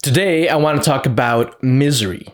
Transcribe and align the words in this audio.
Today, 0.00 0.48
I 0.48 0.56
want 0.56 0.82
to 0.82 0.88
talk 0.88 1.06
about 1.06 1.62
misery. 1.62 2.26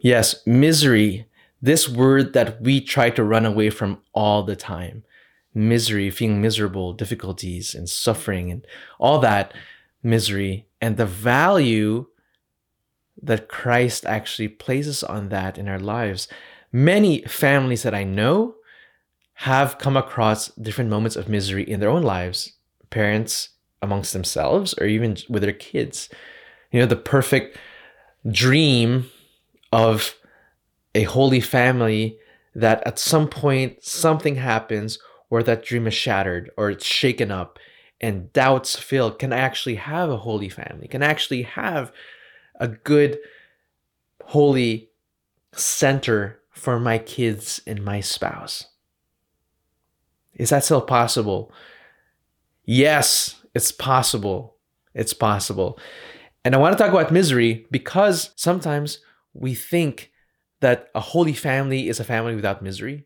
Yes, 0.00 0.46
misery, 0.46 1.26
this 1.60 1.88
word 1.88 2.32
that 2.32 2.62
we 2.62 2.80
try 2.80 3.10
to 3.10 3.24
run 3.24 3.44
away 3.44 3.68
from 3.68 4.00
all 4.14 4.42
the 4.42 4.56
time. 4.56 5.04
Misery, 5.52 6.10
feeling 6.10 6.40
miserable, 6.40 6.94
difficulties, 6.94 7.74
and 7.74 7.88
suffering, 7.88 8.50
and 8.50 8.66
all 8.98 9.18
that 9.18 9.52
misery, 10.02 10.66
and 10.80 10.96
the 10.96 11.04
value 11.04 12.06
that 13.20 13.48
Christ 13.48 14.06
actually 14.06 14.48
places 14.48 15.02
on 15.02 15.28
that 15.28 15.58
in 15.58 15.68
our 15.68 15.80
lives. 15.80 16.28
Many 16.72 17.22
families 17.22 17.82
that 17.82 17.94
I 17.94 18.04
know 18.04 18.54
have 19.34 19.78
come 19.78 19.96
across 19.96 20.48
different 20.52 20.90
moments 20.90 21.16
of 21.16 21.28
misery 21.28 21.68
in 21.68 21.80
their 21.80 21.90
own 21.90 22.02
lives, 22.02 22.52
parents 22.88 23.50
amongst 23.82 24.12
themselves, 24.12 24.74
or 24.78 24.86
even 24.86 25.18
with 25.28 25.42
their 25.42 25.52
kids. 25.52 26.08
You 26.70 26.80
know, 26.80 26.86
the 26.86 26.96
perfect 26.96 27.58
dream 28.30 29.06
of 29.72 30.14
a 30.94 31.04
holy 31.04 31.40
family 31.40 32.18
that 32.54 32.86
at 32.86 32.98
some 32.98 33.28
point 33.28 33.84
something 33.84 34.36
happens 34.36 34.98
where 35.28 35.42
that 35.42 35.64
dream 35.64 35.86
is 35.86 35.94
shattered 35.94 36.50
or 36.56 36.70
it's 36.70 36.84
shaken 36.84 37.30
up 37.30 37.58
and 38.00 38.32
doubts 38.32 38.76
filled 38.76 39.18
can 39.18 39.32
I 39.32 39.38
actually 39.38 39.74
have 39.76 40.08
a 40.08 40.16
holy 40.16 40.48
family 40.48 40.88
can 40.88 41.02
I 41.02 41.06
actually 41.06 41.42
have 41.42 41.92
a 42.56 42.68
good 42.68 43.18
holy 44.24 44.90
center 45.52 46.40
for 46.50 46.80
my 46.80 46.98
kids 46.98 47.60
and 47.66 47.84
my 47.84 48.00
spouse 48.00 48.66
is 50.38 50.50
that 50.50 50.64
still 50.64 50.80
possible? 50.80 51.52
Yes, 52.64 53.42
it's 53.54 53.72
possible. 53.72 54.56
It's 54.94 55.12
possible. 55.12 55.78
And 56.44 56.54
I 56.54 56.58
want 56.58 56.76
to 56.76 56.82
talk 56.82 56.92
about 56.92 57.12
misery 57.12 57.66
because 57.70 58.30
sometimes 58.36 59.00
we 59.34 59.54
think 59.54 60.10
that 60.60 60.88
a 60.94 61.00
holy 61.00 61.32
family 61.32 61.88
is 61.88 62.00
a 62.00 62.04
family 62.04 62.34
without 62.34 62.62
misery. 62.62 63.04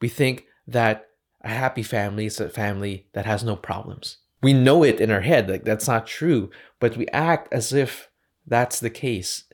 We 0.00 0.08
think 0.08 0.46
that 0.66 1.08
a 1.42 1.50
happy 1.50 1.82
family 1.82 2.26
is 2.26 2.40
a 2.40 2.48
family 2.48 3.06
that 3.12 3.26
has 3.26 3.44
no 3.44 3.56
problems. 3.56 4.18
We 4.42 4.52
know 4.52 4.82
it 4.82 5.00
in 5.00 5.10
our 5.10 5.20
head, 5.20 5.48
like 5.48 5.64
that's 5.64 5.88
not 5.88 6.06
true, 6.06 6.50
but 6.80 6.96
we 6.96 7.06
act 7.08 7.52
as 7.52 7.72
if 7.72 8.10
that's 8.46 8.80
the 8.80 8.90
case. 8.90 9.44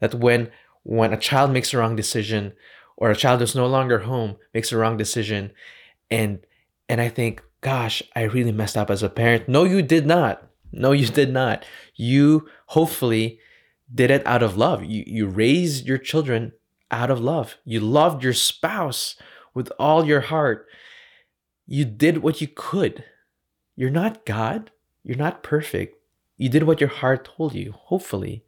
That 0.00 0.14
when 0.14 0.50
when 0.82 1.12
a 1.12 1.18
child 1.18 1.52
makes 1.52 1.72
a 1.72 1.78
wrong 1.78 1.96
decision 1.96 2.52
or 2.96 3.10
a 3.10 3.16
child 3.16 3.40
is 3.42 3.54
no 3.54 3.66
longer 3.66 4.00
home 4.00 4.36
makes 4.52 4.72
a 4.72 4.76
wrong 4.76 4.96
decision 4.96 5.52
and 6.10 6.40
and 6.88 7.00
I 7.00 7.08
think, 7.08 7.42
gosh, 7.60 8.02
I 8.14 8.22
really 8.22 8.52
messed 8.52 8.76
up 8.76 8.90
as 8.90 9.02
a 9.02 9.08
parent. 9.08 9.48
No, 9.48 9.64
you 9.64 9.80
did 9.80 10.06
not. 10.06 10.46
No, 10.72 10.92
you 10.92 11.06
did 11.06 11.32
not. 11.32 11.64
You 11.94 12.48
hopefully 12.66 13.38
did 13.94 14.10
it 14.10 14.26
out 14.26 14.42
of 14.42 14.56
love. 14.56 14.84
You 14.84 15.04
you 15.06 15.26
raised 15.26 15.86
your 15.86 15.98
children 15.98 16.52
out 16.90 17.10
of 17.10 17.20
love. 17.20 17.56
You 17.64 17.80
loved 17.80 18.24
your 18.24 18.32
spouse 18.32 19.16
with 19.54 19.70
all 19.78 20.04
your 20.04 20.22
heart. 20.22 20.66
You 21.66 21.84
did 21.84 22.18
what 22.18 22.40
you 22.40 22.48
could. 22.48 23.04
You're 23.76 23.90
not 23.90 24.24
God. 24.24 24.70
You're 25.04 25.16
not 25.16 25.42
perfect. 25.42 25.96
You 26.36 26.48
did 26.48 26.64
what 26.64 26.80
your 26.80 26.90
heart 26.90 27.28
told 27.36 27.54
you, 27.54 27.72
hopefully. 27.72 28.44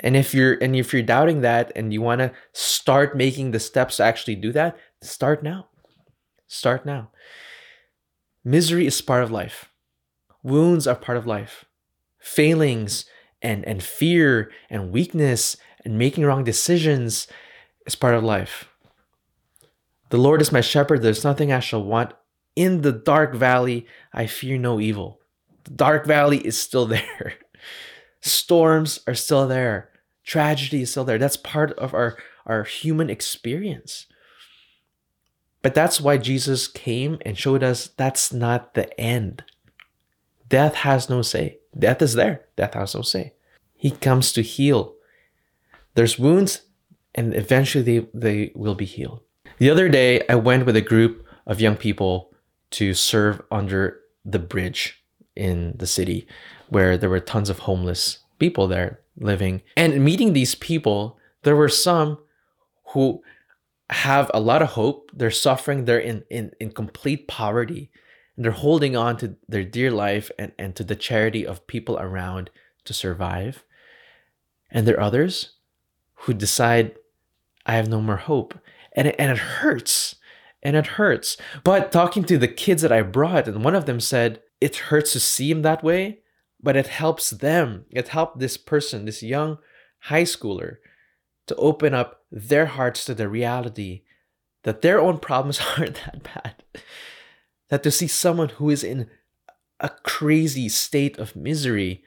And 0.00 0.16
if 0.16 0.34
you're 0.34 0.54
and 0.54 0.74
if 0.74 0.92
you're 0.92 1.02
doubting 1.02 1.40
that 1.42 1.72
and 1.76 1.92
you 1.92 2.02
want 2.02 2.20
to 2.20 2.32
start 2.52 3.16
making 3.16 3.50
the 3.50 3.60
steps 3.60 3.96
to 3.96 4.04
actually 4.04 4.36
do 4.36 4.52
that, 4.52 4.76
start 5.00 5.42
now. 5.42 5.68
Start 6.46 6.84
now. 6.84 7.10
Misery 8.44 8.86
is 8.86 9.00
part 9.00 9.22
of 9.22 9.30
life. 9.30 9.71
Wounds 10.42 10.86
are 10.86 10.94
part 10.94 11.18
of 11.18 11.26
life. 11.26 11.64
Failings 12.18 13.04
and, 13.40 13.64
and 13.66 13.82
fear 13.82 14.50
and 14.70 14.92
weakness 14.92 15.56
and 15.84 15.98
making 15.98 16.24
wrong 16.24 16.44
decisions 16.44 17.26
is 17.86 17.94
part 17.94 18.14
of 18.14 18.22
life. 18.22 18.68
The 20.10 20.18
Lord 20.18 20.40
is 20.42 20.52
my 20.52 20.60
shepherd, 20.60 21.02
there's 21.02 21.24
nothing 21.24 21.52
I 21.52 21.60
shall 21.60 21.82
want. 21.82 22.12
In 22.54 22.82
the 22.82 22.92
dark 22.92 23.34
valley, 23.34 23.86
I 24.12 24.26
fear 24.26 24.58
no 24.58 24.78
evil. 24.78 25.20
The 25.64 25.70
dark 25.70 26.06
valley 26.06 26.38
is 26.38 26.58
still 26.58 26.86
there. 26.86 27.34
Storms 28.20 29.00
are 29.06 29.14
still 29.14 29.48
there. 29.48 29.90
Tragedy 30.24 30.82
is 30.82 30.90
still 30.90 31.04
there. 31.04 31.18
That's 31.18 31.36
part 31.36 31.72
of 31.72 31.94
our, 31.94 32.16
our 32.46 32.64
human 32.64 33.10
experience. 33.10 34.06
But 35.62 35.74
that's 35.74 36.00
why 36.00 36.18
Jesus 36.18 36.68
came 36.68 37.18
and 37.24 37.38
showed 37.38 37.62
us 37.62 37.90
that's 37.96 38.32
not 38.32 38.74
the 38.74 38.98
end. 39.00 39.44
Death 40.52 40.74
has 40.74 41.08
no 41.08 41.22
say. 41.22 41.60
Death 41.78 42.02
is 42.02 42.12
there. 42.12 42.44
Death 42.56 42.74
has 42.74 42.94
no 42.94 43.00
say. 43.00 43.32
He 43.74 43.90
comes 43.90 44.34
to 44.34 44.42
heal. 44.42 44.92
There's 45.94 46.18
wounds, 46.18 46.60
and 47.14 47.34
eventually 47.34 47.82
they, 47.82 48.06
they 48.12 48.52
will 48.54 48.74
be 48.74 48.84
healed. 48.84 49.20
The 49.56 49.70
other 49.70 49.88
day, 49.88 50.20
I 50.28 50.34
went 50.34 50.66
with 50.66 50.76
a 50.76 50.82
group 50.82 51.26
of 51.46 51.62
young 51.62 51.76
people 51.76 52.34
to 52.72 52.92
serve 52.92 53.40
under 53.50 54.00
the 54.26 54.38
bridge 54.38 55.02
in 55.34 55.72
the 55.78 55.86
city 55.86 56.26
where 56.68 56.98
there 56.98 57.08
were 57.08 57.18
tons 57.18 57.48
of 57.48 57.60
homeless 57.60 58.18
people 58.38 58.68
there 58.68 59.00
living. 59.16 59.62
And 59.74 60.04
meeting 60.04 60.34
these 60.34 60.54
people, 60.54 61.18
there 61.44 61.56
were 61.56 61.70
some 61.70 62.18
who 62.88 63.22
have 63.88 64.30
a 64.34 64.40
lot 64.40 64.60
of 64.60 64.72
hope. 64.72 65.12
They're 65.14 65.30
suffering. 65.30 65.86
They're 65.86 65.98
in, 65.98 66.24
in, 66.28 66.52
in 66.60 66.72
complete 66.72 67.26
poverty. 67.26 67.90
And 68.36 68.44
they're 68.44 68.52
holding 68.52 68.96
on 68.96 69.16
to 69.18 69.36
their 69.48 69.64
dear 69.64 69.90
life 69.90 70.30
and, 70.38 70.52
and 70.58 70.74
to 70.76 70.84
the 70.84 70.96
charity 70.96 71.46
of 71.46 71.66
people 71.66 71.98
around 71.98 72.50
to 72.84 72.94
survive. 72.94 73.64
And 74.70 74.86
there 74.86 74.96
are 74.96 75.02
others 75.02 75.52
who 76.14 76.32
decide, 76.32 76.96
I 77.66 77.74
have 77.74 77.88
no 77.88 78.00
more 78.00 78.16
hope. 78.16 78.58
And 78.94 79.08
it, 79.08 79.16
and 79.18 79.30
it 79.30 79.38
hurts. 79.38 80.16
And 80.62 80.76
it 80.76 80.86
hurts. 80.86 81.36
But 81.64 81.92
talking 81.92 82.24
to 82.24 82.38
the 82.38 82.48
kids 82.48 82.82
that 82.82 82.92
I 82.92 83.02
brought, 83.02 83.48
and 83.48 83.64
one 83.64 83.74
of 83.74 83.86
them 83.86 84.00
said, 84.00 84.40
it 84.60 84.76
hurts 84.76 85.12
to 85.12 85.20
see 85.20 85.50
him 85.50 85.62
that 85.62 85.82
way, 85.82 86.20
but 86.62 86.76
it 86.76 86.86
helps 86.86 87.30
them. 87.30 87.84
It 87.90 88.08
helped 88.08 88.38
this 88.38 88.56
person, 88.56 89.04
this 89.04 89.22
young 89.22 89.58
high 90.02 90.22
schooler, 90.22 90.76
to 91.48 91.56
open 91.56 91.92
up 91.92 92.22
their 92.30 92.66
hearts 92.66 93.04
to 93.06 93.14
the 93.14 93.28
reality 93.28 94.02
that 94.62 94.82
their 94.82 95.00
own 95.00 95.18
problems 95.18 95.60
aren't 95.78 95.96
that 96.06 96.22
bad. 96.22 96.62
That 97.72 97.82
to 97.84 97.90
see 97.90 98.06
someone 98.06 98.50
who 98.50 98.68
is 98.68 98.84
in 98.84 99.08
a 99.80 99.88
crazy 99.88 100.68
state 100.68 101.16
of 101.16 101.34
misery 101.34 102.04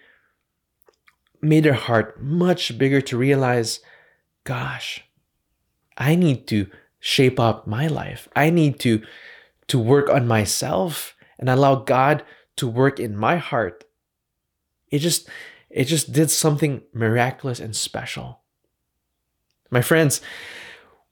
made 1.42 1.66
her 1.66 1.74
heart 1.74 2.22
much 2.22 2.78
bigger 2.78 3.02
to 3.02 3.18
realize, 3.18 3.80
gosh, 4.44 5.06
I 5.98 6.14
need 6.14 6.46
to 6.50 6.68
shape 7.00 7.40
up 7.40 7.66
my 7.66 7.88
life. 7.88 8.30
I 8.36 8.52
need 8.52 8.80
to 8.82 9.02
to 9.66 9.80
work 9.80 10.08
on 10.08 10.28
myself 10.28 11.16
and 11.40 11.50
allow 11.50 11.78
God 11.78 12.24
to 12.58 12.68
work 12.68 13.00
in 13.00 13.18
my 13.18 13.38
heart. 13.38 13.86
It 14.92 15.00
just 15.00 15.28
it 15.72 15.86
just 15.86 16.14
did 16.14 16.30
something 16.30 16.84
miraculous 16.94 17.60
and 17.60 17.76
special. 17.76 18.42
My 19.72 19.82
friends, 19.82 20.22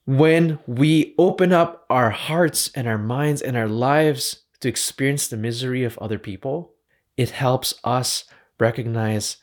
when 0.05 0.59
we 0.67 1.15
open 1.17 1.51
up 1.51 1.87
our 1.89 2.11
hearts 2.11 2.69
and 2.75 2.87
our 2.87 2.99
minds 2.99 3.41
and 3.41 3.57
our 3.57 3.67
lives 3.67 4.42
to 4.63 4.69
experience 4.69 5.27
the 5.27 5.37
misery 5.37 5.83
of 5.83 5.97
other 5.99 6.17
people, 6.17 6.73
it 7.15 7.31
helps 7.31 7.75
us 7.83 8.25
recognize 8.59 9.37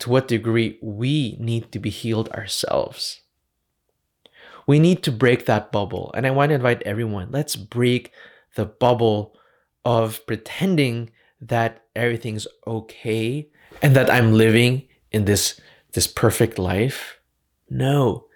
to 0.00 0.10
what 0.10 0.28
degree 0.28 0.78
we 0.82 1.36
need 1.38 1.70
to 1.72 1.78
be 1.78 1.90
healed 1.90 2.28
ourselves. 2.30 3.20
We 4.66 4.78
need 4.78 5.02
to 5.04 5.12
break 5.12 5.46
that 5.46 5.70
bubble. 5.70 6.10
And 6.14 6.26
I 6.26 6.30
want 6.30 6.50
to 6.50 6.54
invite 6.54 6.82
everyone 6.82 7.30
let's 7.30 7.56
break 7.56 8.12
the 8.56 8.66
bubble 8.66 9.36
of 9.84 10.24
pretending 10.26 11.10
that 11.40 11.84
everything's 11.96 12.46
okay 12.66 13.48
and 13.80 13.96
that 13.96 14.10
I'm 14.10 14.32
living 14.32 14.88
in 15.10 15.24
this, 15.24 15.60
this 15.92 16.06
perfect 16.06 16.58
life 16.58 17.20
no. 17.72 18.26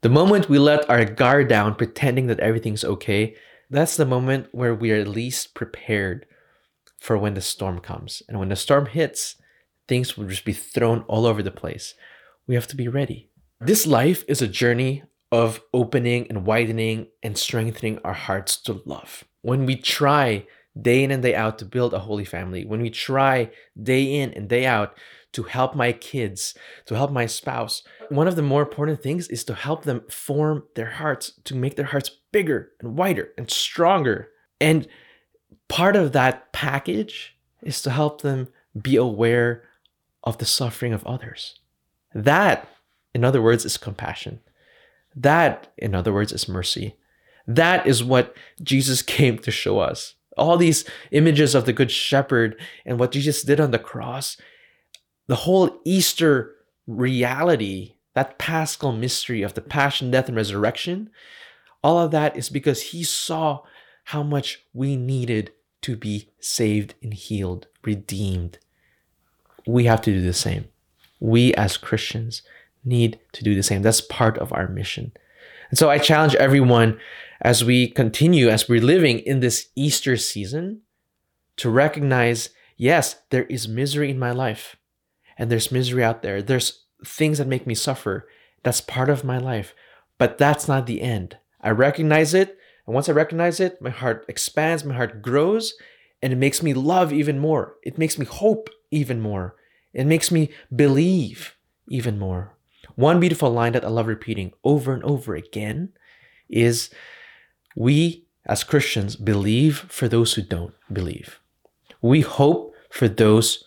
The 0.00 0.08
moment 0.08 0.48
we 0.48 0.58
let 0.58 0.88
our 0.88 1.04
guard 1.04 1.48
down, 1.48 1.74
pretending 1.74 2.28
that 2.28 2.40
everything's 2.40 2.84
okay, 2.84 3.36
that's 3.70 3.96
the 3.96 4.06
moment 4.06 4.48
where 4.52 4.74
we 4.74 4.92
are 4.92 5.04
least 5.04 5.54
prepared 5.54 6.26
for 6.98 7.18
when 7.18 7.34
the 7.34 7.40
storm 7.40 7.80
comes. 7.80 8.22
And 8.28 8.38
when 8.38 8.48
the 8.48 8.56
storm 8.56 8.86
hits, 8.86 9.36
things 9.88 10.16
will 10.16 10.26
just 10.26 10.44
be 10.44 10.52
thrown 10.52 11.02
all 11.08 11.26
over 11.26 11.42
the 11.42 11.50
place. 11.50 11.94
We 12.46 12.54
have 12.54 12.66
to 12.68 12.76
be 12.76 12.88
ready. 12.88 13.28
This 13.60 13.86
life 13.86 14.24
is 14.28 14.42
a 14.42 14.48
journey 14.48 15.02
of 15.32 15.60
opening 15.74 16.26
and 16.28 16.46
widening 16.46 17.08
and 17.22 17.36
strengthening 17.36 17.98
our 18.04 18.12
hearts 18.12 18.56
to 18.58 18.82
love. 18.84 19.24
When 19.42 19.66
we 19.66 19.76
try 19.76 20.46
day 20.80 21.02
in 21.02 21.10
and 21.10 21.22
day 21.22 21.34
out 21.34 21.58
to 21.58 21.64
build 21.64 21.94
a 21.94 22.00
holy 22.00 22.24
family, 22.24 22.64
when 22.64 22.80
we 22.80 22.90
try 22.90 23.50
day 23.80 24.20
in 24.20 24.32
and 24.34 24.48
day 24.48 24.66
out 24.66 24.96
to 25.36 25.42
help 25.42 25.74
my 25.74 25.92
kids, 25.92 26.54
to 26.86 26.96
help 26.96 27.12
my 27.12 27.26
spouse, 27.26 27.82
one 28.08 28.26
of 28.26 28.36
the 28.36 28.42
more 28.42 28.62
important 28.62 29.02
things 29.02 29.28
is 29.28 29.44
to 29.44 29.54
help 29.54 29.84
them 29.84 30.00
form 30.08 30.64
their 30.76 30.92
hearts, 30.92 31.32
to 31.44 31.54
make 31.54 31.76
their 31.76 31.84
hearts 31.84 32.10
bigger 32.32 32.70
and 32.80 32.96
wider 32.96 33.28
and 33.36 33.50
stronger. 33.50 34.30
And 34.62 34.88
part 35.68 35.94
of 35.94 36.12
that 36.12 36.54
package 36.54 37.36
is 37.60 37.82
to 37.82 37.90
help 37.90 38.22
them 38.22 38.48
be 38.80 38.96
aware 38.96 39.64
of 40.24 40.38
the 40.38 40.46
suffering 40.46 40.94
of 40.94 41.06
others. 41.06 41.58
That, 42.14 42.66
in 43.14 43.22
other 43.22 43.42
words, 43.42 43.66
is 43.66 43.76
compassion. 43.76 44.40
That, 45.14 45.70
in 45.76 45.94
other 45.94 46.14
words, 46.14 46.32
is 46.32 46.48
mercy. 46.48 46.96
That 47.46 47.86
is 47.86 48.02
what 48.02 48.34
Jesus 48.62 49.02
came 49.16 49.36
to 49.40 49.50
show 49.50 49.80
us. 49.80 50.14
All 50.38 50.56
these 50.56 50.86
images 51.10 51.54
of 51.54 51.66
the 51.66 51.74
Good 51.74 51.90
Shepherd 51.90 52.58
and 52.86 52.98
what 52.98 53.12
Jesus 53.12 53.42
did 53.42 53.60
on 53.60 53.70
the 53.70 53.78
cross, 53.78 54.38
the 55.26 55.36
whole 55.36 55.80
Easter 55.84 56.54
reality, 56.86 57.94
that 58.14 58.38
paschal 58.38 58.92
mystery 58.92 59.42
of 59.42 59.54
the 59.54 59.60
passion, 59.60 60.10
death, 60.10 60.28
and 60.28 60.36
resurrection, 60.36 61.10
all 61.82 61.98
of 61.98 62.10
that 62.10 62.36
is 62.36 62.48
because 62.48 62.82
he 62.82 63.02
saw 63.04 63.62
how 64.04 64.22
much 64.22 64.64
we 64.72 64.96
needed 64.96 65.52
to 65.82 65.96
be 65.96 66.28
saved 66.40 66.94
and 67.02 67.12
healed, 67.12 67.66
redeemed. 67.84 68.58
We 69.66 69.84
have 69.84 70.00
to 70.02 70.12
do 70.12 70.20
the 70.20 70.32
same. 70.32 70.66
We 71.20 71.54
as 71.54 71.76
Christians 71.76 72.42
need 72.84 73.18
to 73.32 73.44
do 73.44 73.54
the 73.54 73.62
same. 73.62 73.82
That's 73.82 74.00
part 74.00 74.38
of 74.38 74.52
our 74.52 74.68
mission. 74.68 75.12
And 75.70 75.78
so 75.78 75.90
I 75.90 75.98
challenge 75.98 76.34
everyone 76.36 76.98
as 77.40 77.64
we 77.64 77.88
continue, 77.88 78.48
as 78.48 78.68
we're 78.68 78.80
living 78.80 79.18
in 79.20 79.40
this 79.40 79.68
Easter 79.74 80.16
season, 80.16 80.82
to 81.56 81.70
recognize 81.70 82.50
yes, 82.76 83.16
there 83.30 83.44
is 83.44 83.66
misery 83.66 84.10
in 84.10 84.18
my 84.18 84.30
life, 84.30 84.76
and 85.36 85.50
there's 85.50 85.72
misery 85.72 86.02
out 86.02 86.22
there. 86.22 86.42
There's 86.42 86.84
things 87.04 87.38
that 87.38 87.46
make 87.46 87.66
me 87.66 87.74
suffer. 87.74 88.28
That's 88.62 88.80
part 88.80 89.10
of 89.10 89.24
my 89.24 89.38
life, 89.38 89.74
but 90.18 90.38
that's 90.38 90.66
not 90.68 90.86
the 90.86 91.02
end. 91.02 91.38
I 91.60 91.70
recognize 91.70 92.34
it. 92.34 92.58
And 92.86 92.94
once 92.94 93.08
I 93.08 93.12
recognize 93.12 93.60
it, 93.60 93.80
my 93.82 93.90
heart 93.90 94.24
expands, 94.28 94.84
my 94.84 94.94
heart 94.94 95.20
grows, 95.20 95.74
and 96.22 96.32
it 96.32 96.36
makes 96.36 96.62
me 96.62 96.72
love 96.72 97.12
even 97.12 97.38
more. 97.38 97.74
It 97.82 97.98
makes 97.98 98.18
me 98.18 98.24
hope 98.24 98.70
even 98.90 99.20
more. 99.20 99.56
It 99.92 100.06
makes 100.06 100.30
me 100.30 100.50
believe 100.74 101.56
even 101.88 102.18
more. 102.18 102.56
One 102.94 103.20
beautiful 103.20 103.50
line 103.50 103.72
that 103.72 103.84
I 103.84 103.88
love 103.88 104.06
repeating 104.06 104.52
over 104.64 104.92
and 104.92 105.02
over 105.04 105.34
again 105.34 105.90
is 106.48 106.90
we 107.74 108.24
as 108.46 108.64
Christians 108.64 109.16
believe 109.16 109.86
for 109.88 110.08
those 110.08 110.34
who 110.34 110.42
don't 110.42 110.74
believe. 110.92 111.40
We 112.00 112.20
hope 112.20 112.74
for 112.90 113.08
those 113.08 113.64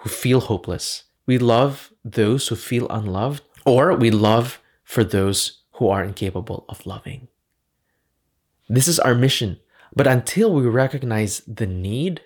who 0.00 0.08
feel 0.08 0.40
hopeless. 0.40 1.04
We 1.26 1.38
love 1.38 1.92
those 2.04 2.48
who 2.48 2.56
feel 2.56 2.88
unloved, 2.88 3.42
or 3.64 3.94
we 3.94 4.10
love 4.10 4.60
for 4.84 5.04
those 5.04 5.58
who 5.72 5.88
are 5.88 6.02
incapable 6.02 6.64
of 6.68 6.86
loving. 6.86 7.28
This 8.68 8.88
is 8.88 8.98
our 8.98 9.14
mission. 9.14 9.58
But 9.94 10.06
until 10.06 10.52
we 10.52 10.62
recognize 10.66 11.40
the 11.46 11.66
need, 11.66 12.22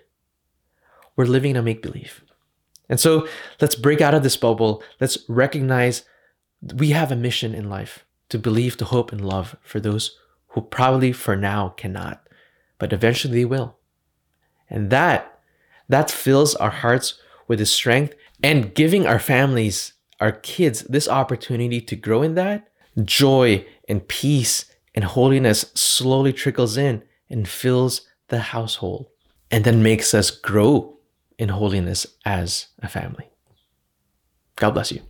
we're 1.15 1.25
living 1.25 1.51
in 1.51 1.57
a 1.57 1.63
make 1.63 1.81
believe. 1.81 2.23
And 2.87 2.99
so 2.99 3.27
let's 3.59 3.75
break 3.75 4.01
out 4.01 4.13
of 4.13 4.23
this 4.23 4.37
bubble. 4.37 4.83
Let's 4.99 5.17
recognize 5.27 6.03
we 6.61 6.91
have 6.91 7.11
a 7.11 7.15
mission 7.15 7.55
in 7.55 7.69
life 7.69 8.05
to 8.29 8.37
believe, 8.37 8.77
to 8.77 8.85
hope, 8.85 9.11
and 9.11 9.25
love 9.25 9.55
for 9.61 9.79
those 9.79 10.17
who 10.49 10.61
probably 10.61 11.11
for 11.11 11.35
now 11.35 11.69
cannot, 11.69 12.27
but 12.77 12.93
eventually 12.93 13.45
will. 13.45 13.77
And 14.69 14.89
that, 14.89 15.39
that 15.89 16.11
fills 16.11 16.55
our 16.55 16.69
hearts 16.69 17.19
with 17.47 17.59
his 17.59 17.71
strength 17.71 18.13
and 18.43 18.73
giving 18.73 19.05
our 19.05 19.19
families, 19.19 19.93
our 20.19 20.31
kids, 20.31 20.81
this 20.83 21.07
opportunity 21.07 21.81
to 21.81 21.95
grow 21.95 22.21
in 22.21 22.35
that 22.35 22.67
joy 23.03 23.65
and 23.89 24.07
peace 24.07 24.65
and 24.93 25.03
holiness 25.03 25.71
slowly 25.73 26.31
trickles 26.31 26.77
in 26.77 27.03
and 27.29 27.47
fills 27.47 28.07
the 28.29 28.39
household 28.39 29.07
and 29.51 29.63
then 29.63 29.83
makes 29.83 30.13
us 30.13 30.31
grow 30.31 30.97
in 31.37 31.49
holiness 31.49 32.07
as 32.25 32.67
a 32.81 32.87
family. 32.87 33.29
God 34.55 34.71
bless 34.71 34.91
you. 34.91 35.01